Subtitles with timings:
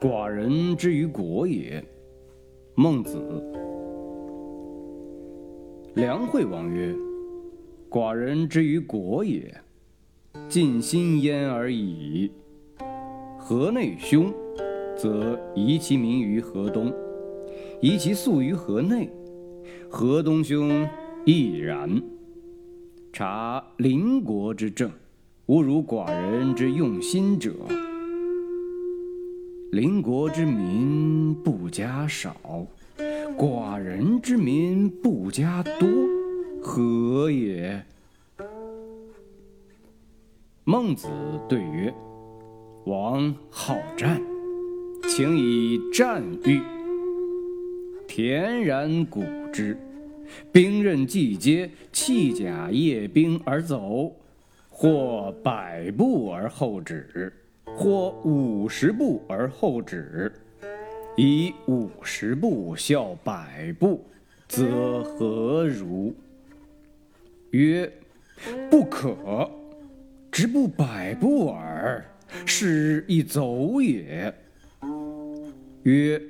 [0.00, 1.84] 寡人之于国也。
[2.76, 3.18] 孟子。
[5.96, 6.94] 梁惠王曰
[7.90, 9.52] ：“寡人之于国也，
[10.48, 12.30] 尽心焉而已。
[13.36, 14.32] 河内凶，
[14.96, 16.94] 则移其民于河东，
[17.80, 19.10] 移其粟于河内。
[19.90, 20.88] 河东凶，
[21.24, 22.00] 亦然。
[23.12, 24.88] 察邻国之政，
[25.46, 27.50] 吾如寡人之用心者。
[29.72, 32.34] 邻国之民不加少，
[33.36, 35.86] 寡人之民不加多，
[36.62, 37.84] 何也？”
[40.64, 41.08] 孟子
[41.48, 41.92] 对曰
[42.86, 44.22] ：“王好战，
[45.06, 46.62] 请以战喻。
[48.06, 49.22] 田然古
[49.52, 49.76] 之，
[50.50, 54.14] 兵刃既接，弃甲曳兵而走，
[54.70, 57.32] 或百步而后止，
[57.78, 60.32] 或五十步而后止。
[61.16, 64.04] 以五十步笑百步，
[64.48, 66.12] 则何如？”
[67.52, 67.90] 曰
[68.68, 69.48] ：“不可。
[70.32, 72.04] 直步百步耳。”
[72.44, 74.34] 是亦走也。
[75.84, 76.20] 曰：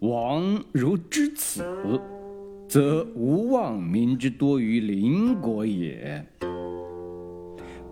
[0.00, 1.64] 王如知此，
[2.68, 6.22] 则无忘民之多于邻国也。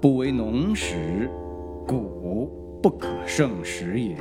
[0.03, 1.31] 不为农时，
[1.87, 4.15] 谷不可胜食也；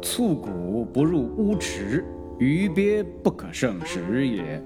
[0.00, 2.02] 卒谷不入屋池，
[2.38, 4.64] 鱼鳖不可胜食也。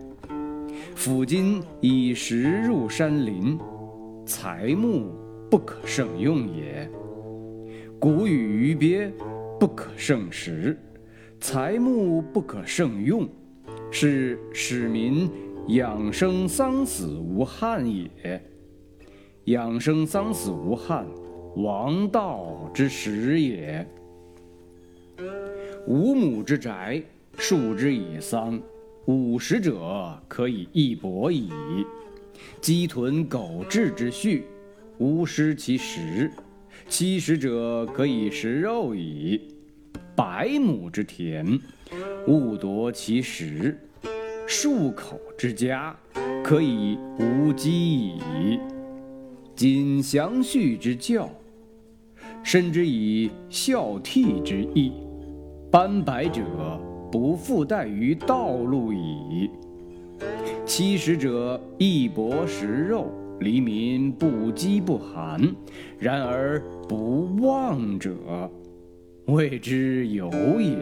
[0.95, 3.59] 夫今以食入山林，
[4.25, 5.11] 材木
[5.51, 6.89] 不可胜用也。
[7.99, 9.13] 谷与鱼鳖
[9.59, 10.79] 不可胜食，
[11.41, 13.29] 材木不可胜用，
[13.91, 15.29] 是使民
[15.67, 18.41] 养生丧死无憾也。
[19.47, 21.05] 养生丧死无憾，
[21.57, 23.87] 王道之始也。
[25.87, 27.03] 五亩之宅，
[27.39, 28.61] 树之以桑，
[29.07, 31.49] 五十者可以一帛矣。
[32.61, 34.43] 鸡豚狗彘之畜，
[34.99, 36.31] 无失其食。
[36.91, 39.41] 七十者可以食肉矣，
[40.15, 41.59] 百亩之田，
[42.27, 43.75] 勿夺其食；
[44.47, 45.97] 数口之家，
[46.44, 48.61] 可以无饥矣。
[49.55, 51.31] 谨详序之教，
[52.42, 54.92] 深之以孝悌之义，
[55.70, 56.42] 斑白者
[57.10, 59.50] 不复待于道路矣。
[60.64, 63.10] 七十者亦薄食肉。
[63.41, 65.38] 黎民不饥不寒，
[65.98, 68.16] 然而不忘者，
[69.26, 70.75] 谓之有也。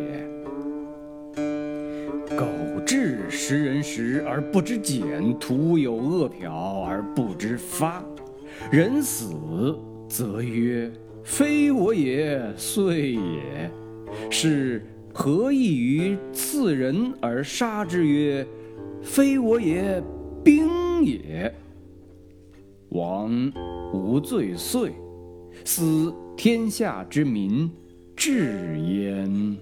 [2.37, 2.47] 狗
[2.87, 8.05] 彘食人食而不知俭，徒有恶殍而不知发。
[8.71, 9.35] 人死
[10.09, 10.89] 则曰
[11.25, 13.71] ：“非我也，遂也。”
[14.31, 18.47] 是何异于刺人而杀之曰
[19.03, 20.01] ：“非我也，
[20.45, 21.53] 兵也。”
[22.91, 23.53] 王
[23.93, 24.93] 无罪遂，
[25.65, 27.69] 斯天下之民
[28.15, 29.57] 至焉。